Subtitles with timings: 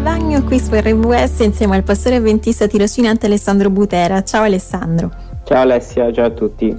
[0.00, 4.22] al bagno qui su RWS insieme al pastore avventista tirocinante Alessandro Butera.
[4.24, 5.29] Ciao Alessandro.
[5.50, 6.78] Ciao Alessia, ciao a tutti.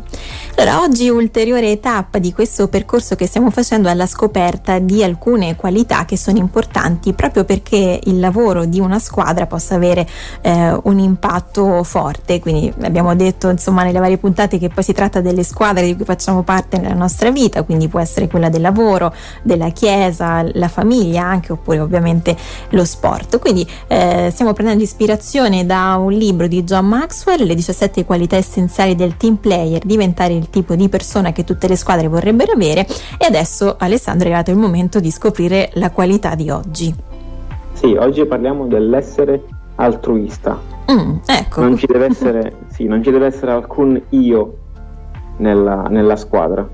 [0.55, 6.05] Allora, oggi ulteriore tappa di questo percorso che stiamo facendo alla scoperta di alcune qualità
[6.05, 10.07] che sono importanti proprio perché il lavoro di una squadra possa avere
[10.41, 12.39] eh, un impatto forte.
[12.39, 16.05] Quindi abbiamo detto insomma nelle varie puntate che poi si tratta delle squadre di cui
[16.05, 21.23] facciamo parte nella nostra vita, quindi può essere quella del lavoro, della chiesa, la famiglia
[21.23, 22.37] anche oppure ovviamente
[22.69, 23.39] lo sport.
[23.39, 28.59] Quindi eh, stiamo prendendo ispirazione da un libro di John Maxwell, Le 17 qualità essenziali
[28.61, 32.85] essenziali del team player, diventare il tipo di persona che tutte le squadre vorrebbero avere
[33.17, 36.93] e adesso Alessandro è arrivato il momento di scoprire la qualità di oggi.
[37.73, 39.43] Sì, oggi parliamo dell'essere
[39.75, 40.59] altruista.
[40.91, 41.61] Mm, ecco.
[41.61, 44.57] Non ci, deve essere, sì, non ci deve essere alcun io
[45.37, 46.67] nella, nella squadra.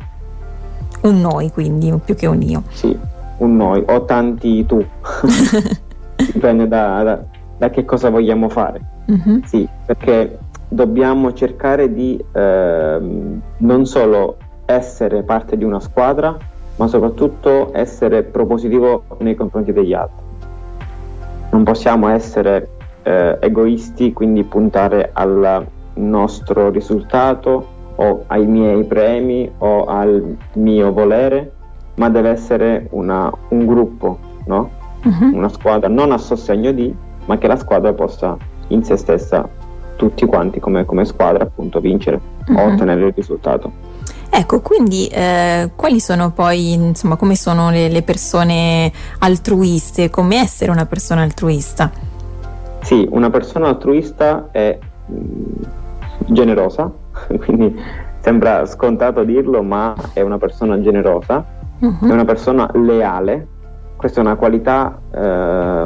[1.01, 2.63] Un noi quindi, più che un io.
[2.69, 2.97] Sì,
[3.37, 4.83] un noi, o tanti tu.
[6.17, 7.23] Dipende da, da,
[7.57, 8.81] da, che cosa vogliamo fare.
[9.09, 9.41] Mm-hmm.
[9.43, 12.99] Sì, perché dobbiamo cercare di eh,
[13.57, 16.37] non solo essere parte di una squadra,
[16.75, 20.25] ma soprattutto essere propositivo nei confronti degli altri.
[21.51, 22.69] Non possiamo essere
[23.03, 31.51] eh, egoisti, quindi puntare al nostro risultato o ai miei premi o al mio volere,
[31.95, 34.69] ma deve essere una, un gruppo, no?
[35.03, 35.35] uh-huh.
[35.35, 36.93] una squadra non a sostegno di,
[37.25, 39.47] ma che la squadra possa in se stessa
[39.97, 42.57] tutti quanti come, come squadra appunto vincere uh-huh.
[42.57, 42.73] o mhm.
[42.73, 43.95] ottenere il risultato.
[44.29, 50.69] Ecco, quindi eh, quali sono poi, insomma, come sono le, le, persone altruiste, come essere
[50.69, 51.91] una persona altruista?
[52.81, 55.63] Sì, una persona altruista è mh, mm,
[56.27, 56.91] generosa,
[57.43, 57.75] quindi
[58.19, 61.43] sembra scontato dirlo, ma è una persona generosa,
[61.79, 62.07] uh-huh.
[62.07, 63.47] è una persona leale,
[63.95, 65.85] questa è una qualità eh,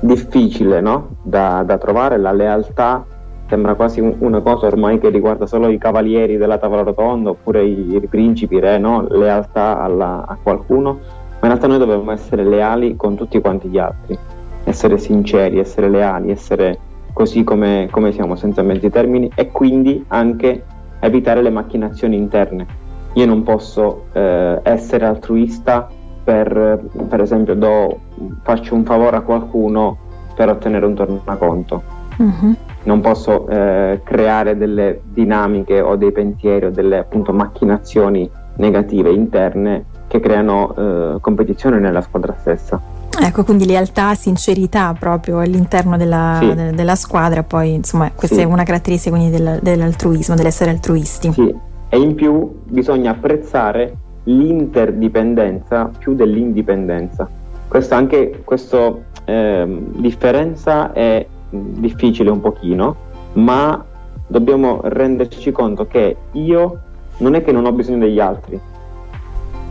[0.00, 1.16] difficile no?
[1.22, 3.04] da, da, trovare, la lealtà
[3.48, 7.64] sembra quasi un, una cosa ormai che riguarda solo i cavalieri della tavola rotonda oppure
[7.64, 9.06] i, i principi, re, no?
[9.08, 13.78] lealtà alla, a qualcuno, ma in realtà noi dobbiamo essere leali con tutti quanti gli
[13.78, 14.18] altri,
[14.64, 16.78] essere sinceri, essere leali, essere
[17.12, 20.64] così come, come siamo senza mezzi termini e quindi anche
[21.00, 22.66] evitare le macchinazioni interne.
[23.14, 25.88] Io non posso eh, essere altruista
[26.24, 28.00] per, per esempio do,
[28.42, 29.96] faccio un favore a qualcuno
[30.34, 31.82] per ottenere un tornaconto.
[32.16, 32.54] Uh-huh.
[32.84, 39.84] Non posso eh, creare delle dinamiche o dei pensieri o delle appunto macchinazioni negative interne
[40.06, 42.80] che creano eh, competizione nella squadra stessa.
[43.20, 46.54] Ecco, quindi lealtà, sincerità proprio all'interno della, sì.
[46.54, 48.42] de, della squadra, poi insomma questa sì.
[48.42, 51.32] è una caratteristica quindi del, dell'altruismo, dell'essere altruisti.
[51.32, 51.54] Sì,
[51.88, 57.28] e in più bisogna apprezzare l'interdipendenza più dell'indipendenza.
[57.68, 58.94] Questa anche questa
[59.24, 59.66] eh,
[59.96, 62.96] differenza è difficile un pochino,
[63.34, 63.84] ma
[64.26, 66.80] dobbiamo renderci conto che io
[67.18, 68.58] non è che non ho bisogno degli altri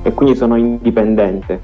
[0.02, 1.60] e quindi sono indipendente,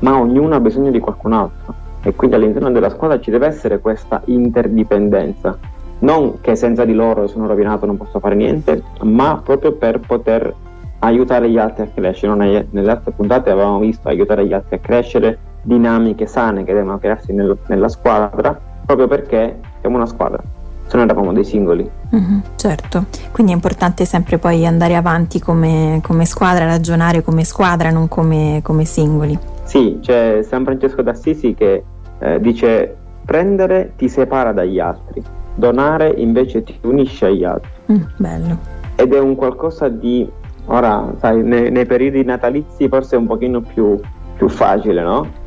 [0.00, 3.78] ma ognuno ha bisogno di qualcun altro e quindi all'interno della squadra ci deve essere
[3.80, 5.58] questa interdipendenza.
[6.00, 10.52] Non che senza di loro sono rovinato, non posso fare niente, ma proprio per poter
[10.98, 12.66] aiutare gli altri a crescere.
[12.70, 17.32] Nelle altre puntate avevamo visto aiutare gli altri a crescere, dinamiche sane che devono crearsi
[17.32, 20.42] nel, nella squadra, proprio perché siamo una squadra.
[20.86, 21.88] Se noi eravamo dei singoli.
[22.14, 27.90] Mm-hmm, certo, quindi è importante sempre poi andare avanti come, come squadra, ragionare come squadra,
[27.90, 29.36] non come, come, singoli.
[29.64, 31.82] Sì, c'è San Francesco d'Assisi che
[32.18, 35.22] eh, dice prendere ti separa dagli altri,
[35.54, 37.70] donare invece ti unisce agli altri.
[37.90, 38.58] Mm, bello.
[38.96, 40.30] Ed è un qualcosa di
[40.66, 44.00] Ora, sai, nei, nei periodi natalizi forse è un pochino più,
[44.36, 45.42] più facile, no?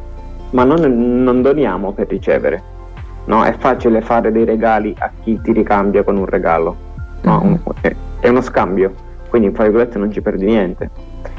[0.51, 0.79] Ma non,
[1.23, 2.63] non, doniamo per ricevere,
[3.25, 3.43] no?
[3.43, 6.75] È facile fare dei regali a chi ti ricambia con un regalo,
[7.21, 7.41] no?
[7.43, 7.55] Mm-hmm.
[7.81, 8.93] È, è, uno scambio,
[9.29, 10.89] quindi in virgolette non ci perdi niente.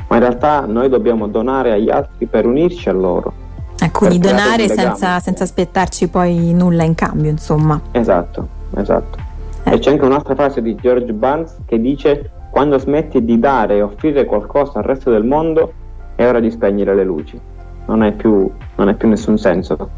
[0.09, 3.33] Ma in realtà noi dobbiamo donare agli altri per unirci a loro.
[3.81, 7.81] Eh, quindi donare senza, senza, aspettarci poi nulla in cambio, insomma.
[7.93, 9.19] Esatto, esatto.
[9.65, 9.75] Eh.
[9.75, 13.83] E c'è anche un'altra frase di George Barnes che dice quando smetti di dare e
[13.83, 15.73] offrire qualcosa al resto del mondo,
[16.17, 17.39] è ora di spegnere le luci.
[17.87, 18.51] Non ha più,
[18.97, 19.91] più, nessun senso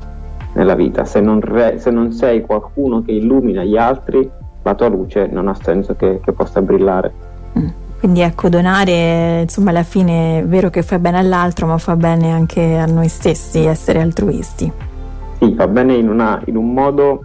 [0.54, 1.04] nella vita.
[1.04, 4.28] Se non, re, se non, sei qualcuno che illumina gli altri,
[4.62, 7.12] la tua luce non ha senso che, che possa brillare.
[7.58, 7.68] Mm.
[8.00, 12.32] Quindi ecco, donare, insomma, alla fine è vero che fa bene all'altro, ma fa bene
[12.32, 14.72] anche a noi stessi essere altruisti.
[15.38, 17.24] Sì, fa bene in, una, in un modo...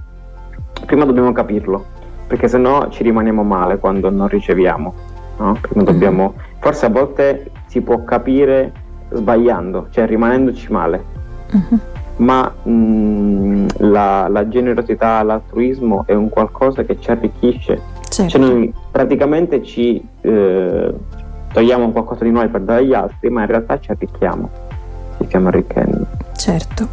[0.85, 1.85] Prima dobbiamo capirlo,
[2.27, 5.57] perché se no ci rimaniamo male quando non riceviamo no?
[5.59, 8.71] Perché dobbiamo, forse a volte si può capire
[9.11, 11.14] sbagliando, cioè rimanendoci male.
[11.55, 11.79] Uh-huh.
[12.17, 17.81] Ma mh, mm, la, la, generosità, l'altruismo è un qualcosa che ci arricchisce.
[18.09, 18.31] Certo.
[18.31, 20.93] Cioè noi praticamente ci eh,
[21.51, 24.49] togliamo qualcosa di noi per dare agli altri, ma in realtà ci arricchiamo,
[25.17, 26.07] ci stiamo arricchendo.
[26.35, 26.87] Certo.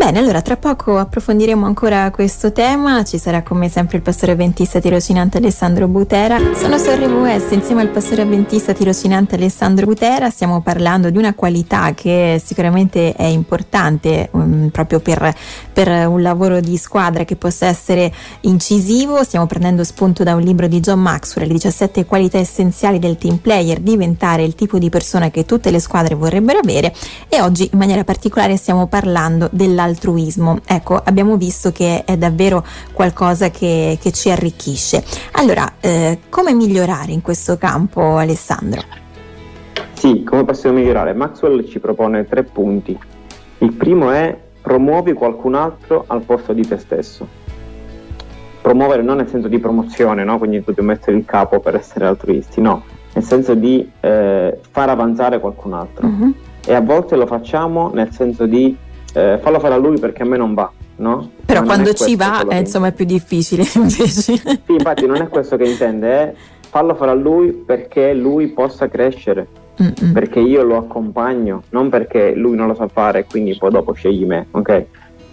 [0.00, 4.80] Bene, allora tra poco approfondiremo ancora questo tema, ci sarà come sempre il pastore avventista
[4.80, 6.38] tirocinante Alessandro Butera.
[6.54, 11.92] Sono su RWS insieme al pastore avventista tirocinante Alessandro Butera, stiamo parlando di una qualità
[11.92, 15.34] che sicuramente è importante um, proprio per,
[15.70, 18.10] per, un lavoro di squadra che possa essere
[18.40, 23.18] incisivo, stiamo prendendo spunto da un libro di John Maxwell, le 17 qualità essenziali del
[23.18, 26.94] team player, diventare il tipo di persona che tutte le squadre vorrebbero avere.
[27.28, 30.58] E oggi in maniera particolare stiamo parlando dell'altruismo altruismo.
[30.66, 35.04] Ecco, abbiamo visto che è davvero qualcosa che, che ci arricchisce.
[35.32, 38.82] Allora, eh, come migliorare in questo campo, Alessandro?
[39.92, 41.12] Sì, come possiamo migliorare?
[41.12, 42.98] Maxwell ci propone tre punti.
[43.58, 47.26] Il primo è promuovi qualcun altro al posto di te stesso.
[48.62, 50.38] Promuovere non nel senso di promozione, no?
[50.38, 52.82] quindi dobbiamo mettere il capo per essere altruisti, no,
[53.14, 56.06] nel senso di eh, far avanzare qualcun altro.
[56.06, 56.34] Uh-huh.
[56.64, 58.76] E a volte lo facciamo nel senso di
[59.14, 61.30] eh, fallo fare a lui perché a me non va, no?
[61.44, 64.36] Però quando ci va è, insomma è più difficile invece.
[64.36, 66.34] Sì, infatti non è questo che intende, è
[66.68, 69.48] fallo fare a lui perché lui possa crescere,
[69.82, 70.12] Mm-mm.
[70.12, 73.92] perché io lo accompagno, non perché lui non lo sa fare e quindi poi dopo
[73.92, 74.84] scegli me, ok?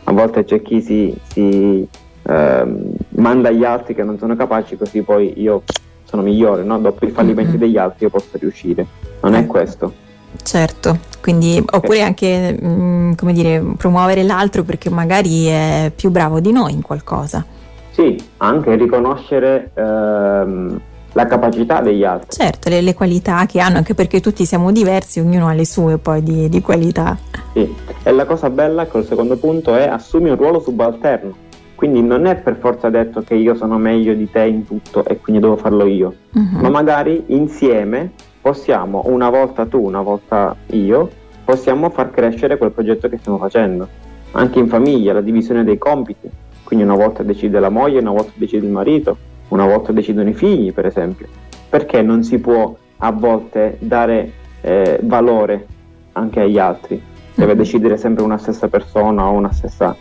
[0.05, 1.87] A volte c'è chi si, si
[2.23, 2.65] eh,
[3.09, 5.63] manda agli altri che non sono capaci così poi io
[6.05, 6.79] sono migliore, no?
[6.79, 7.59] Dopo i fallimenti Mm-mm.
[7.59, 8.85] degli altri io posso riuscire,
[9.21, 10.05] non è questo.
[10.43, 16.39] Certo, quindi oppure anche mh, mm, come dire, promuovere l'altro perché magari è più bravo
[16.39, 17.45] di noi in qualcosa.
[17.91, 20.79] Sì, anche riconoscere ehm,
[21.13, 22.29] la capacità degli altri.
[22.29, 25.97] Certo, le, le, qualità che hanno, anche perché tutti siamo diversi, ognuno ha le sue
[25.97, 27.17] poi di, di qualità.
[27.53, 31.45] Sì, e la cosa bella col secondo punto è assumi un ruolo subalterno.
[31.73, 35.17] Quindi non è per forza detto che io sono meglio di te in tutto e
[35.17, 36.61] quindi devo farlo io, uh-huh.
[36.61, 38.13] ma magari insieme
[38.47, 41.09] possiamo, una volta tu, una volta io,
[41.43, 43.85] possiamo far crescere quel progetto che stiamo facendo.
[44.31, 46.29] Anche in famiglia, la divisione dei compiti.
[46.63, 49.17] Quindi una volta decide la moglie, una volta decide il marito,
[49.49, 51.27] una volta decidono i figli, per esempio.
[51.67, 55.65] Perché non si può a volte dare eh, valore
[56.13, 57.01] anche agli altri?
[57.35, 57.57] Deve mm-hmm.
[57.57, 59.93] decidere sempre una stessa persona o una stessa...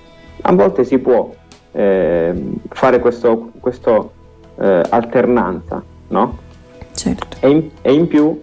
[0.42, 1.34] A volte si può
[1.72, 4.12] eh, fare questo
[4.56, 6.44] eh, alternanza, no?
[6.96, 7.36] Certo.
[7.40, 8.42] E, in, e in più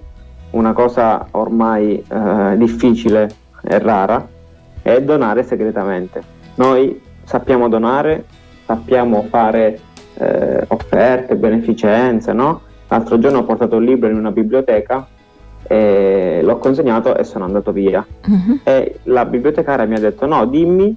[0.51, 3.29] una cosa ormai eh, difficile
[3.63, 4.25] e rara
[4.81, 6.21] è donare segretamente.
[6.55, 8.25] Noi sappiamo donare,
[8.65, 9.79] sappiamo fare
[10.15, 12.61] eh, offerte, beneficenze, no?
[12.87, 15.07] L'altro giorno ho portato un libro in una biblioteca
[15.63, 18.05] e l'ho consegnato e sono andato via.
[18.27, 18.59] Uh-huh.
[18.63, 20.95] E la bibliotecaria mi ha detto: No, dimmi,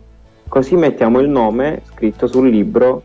[0.49, 3.05] così mettiamo il nome scritto sul libro,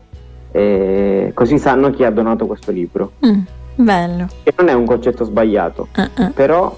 [1.32, 3.12] così sanno chi ha donato questo libro.
[3.20, 3.44] Uh-huh.
[3.74, 4.26] Bello.
[4.42, 6.32] Che non è un concetto sbagliato, uh-uh.
[6.32, 6.76] però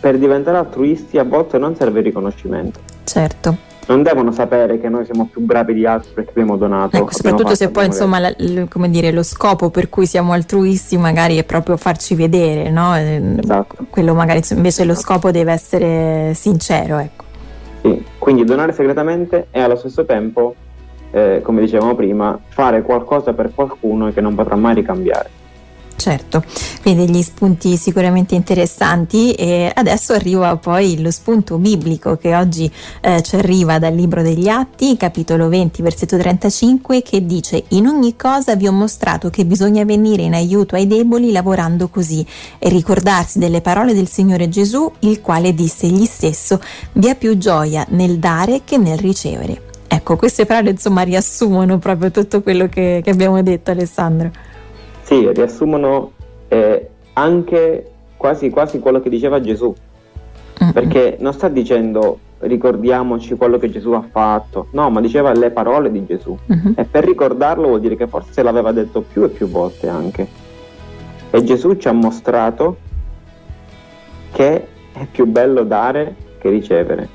[0.00, 2.80] per diventare altruisti a volte non serve il riconoscimento.
[3.04, 3.72] Certo.
[3.86, 6.96] Non devono sapere che noi siamo più bravi di altri perché abbiamo donato.
[6.96, 8.34] Ecco, soprattutto se poi insomma la,
[8.68, 12.96] come dire, lo scopo per cui siamo altruisti magari è proprio farci vedere, no?
[12.96, 13.86] Ehm, esatto.
[13.90, 14.88] Quello magari invece esatto.
[14.88, 17.24] lo scopo deve essere sincero, ecco.
[17.82, 20.54] Sì, quindi donare segretamente e allo stesso tempo,
[21.10, 25.42] eh, come dicevamo prima, fare qualcosa per qualcuno che non potrà mai ricambiare.
[25.96, 26.44] Certo,
[26.82, 32.70] quindi degli spunti sicuramente interessanti e adesso arriva poi lo spunto biblico che oggi
[33.00, 38.16] eh, ci arriva dal libro degli Atti, capitolo 20, versetto 35, che dice In ogni
[38.16, 42.26] cosa vi ho mostrato che bisogna venire in aiuto ai deboli lavorando così
[42.58, 46.60] e ricordarsi delle parole del Signore Gesù, il quale disse egli stesso,
[46.92, 49.72] vi è più gioia nel dare che nel ricevere.
[49.86, 54.30] Ecco, queste parole insomma riassumono proprio tutto quello che, che abbiamo detto Alessandro.
[55.04, 56.12] Sì, riassumono
[56.48, 59.72] eh, anche quasi, quasi quello che diceva Gesù,
[60.62, 60.72] mm-hmm.
[60.72, 65.90] perché non sta dicendo ricordiamoci quello che Gesù ha fatto, no, ma diceva le parole
[65.90, 66.72] di Gesù mm-hmm.
[66.76, 70.26] e per ricordarlo vuol dire che forse l'aveva detto più e più volte anche.
[71.30, 72.76] E Gesù ci ha mostrato
[74.32, 77.08] che è più bello dare che ricevere.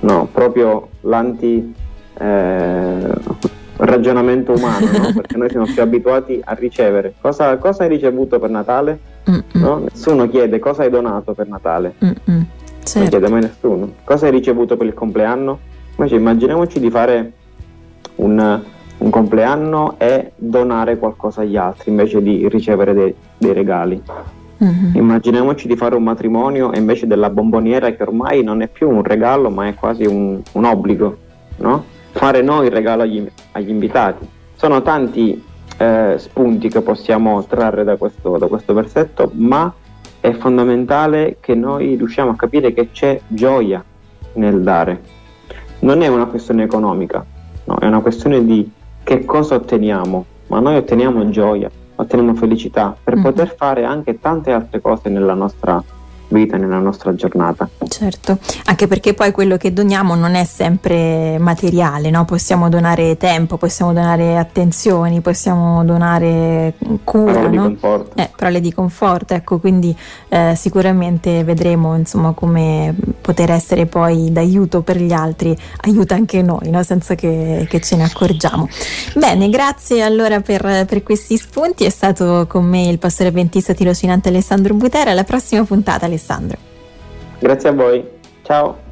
[0.00, 1.74] No, proprio l'anti...
[2.18, 3.12] Eh,
[3.76, 5.12] ragionamento umano, no?
[5.14, 7.14] perché noi siamo più abituati a ricevere.
[7.20, 8.98] Cosa, cosa hai ricevuto per Natale?
[9.52, 9.78] No?
[9.78, 11.94] Nessuno chiede cosa hai donato per Natale.
[11.98, 12.98] Certo.
[12.98, 13.92] Non chiede mai nessuno.
[14.04, 15.58] Cosa hai ricevuto per il compleanno?
[15.96, 17.32] Invece immaginiamoci di fare
[18.16, 18.60] un,
[18.98, 24.02] un compleanno e donare qualcosa agli altri invece di ricevere dei, dei regali.
[24.62, 24.94] Mm-hmm.
[24.94, 29.02] Immaginiamoci di fare un matrimonio e invece della bomboniera che ormai non è più un
[29.02, 31.16] regalo ma è quasi un, un obbligo,
[31.56, 31.84] no?
[32.14, 34.26] Fare noi il regalo agli, agli invitati.
[34.54, 35.42] Sono tanti
[35.76, 39.72] eh, spunti che possiamo trarre da questo, da questo versetto, ma
[40.20, 43.84] è fondamentale che noi riusciamo a capire che c'è gioia
[44.34, 45.00] nel dare.
[45.80, 47.24] Non è una questione economica,
[47.64, 48.70] no, è una questione di
[49.02, 53.22] che cosa otteniamo, ma noi otteniamo gioia, otteniamo felicità per mm.
[53.22, 56.02] poter fare anche tante altre cose nella nostra vita
[56.34, 57.68] vita, nella nostra giornata.
[57.88, 62.24] Certo, anche perché poi quello che doniamo non è sempre materiale, no?
[62.24, 66.74] possiamo donare tempo, possiamo donare attenzioni, possiamo donare
[67.04, 67.68] cura, parole no?
[67.68, 68.20] di conforto.
[68.20, 69.96] Eh, parole di conforto, ecco, quindi
[70.28, 76.70] eh, sicuramente vedremo insomma come poter essere poi d'aiuto per gli altri, aiuta anche noi,
[76.70, 76.82] no?
[76.82, 78.68] senza che, che, ce ne accorgiamo.
[79.14, 84.28] Bene, grazie allora per, per questi spunti, è stato con me il pastore avventista tirocinante
[84.28, 86.58] Alessandro Butera, alla prossima puntata Alessandro.
[87.38, 88.08] Grazie a voi,
[88.42, 88.83] ciao.